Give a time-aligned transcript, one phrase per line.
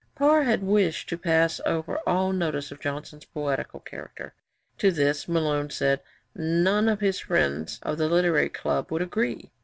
[0.15, 4.33] Parr had wished to pass over all notice of Johnson's poetical character.
[4.79, 6.01] To this, Malone said,
[6.33, 9.51] none of his friends of the Literary Club would agree.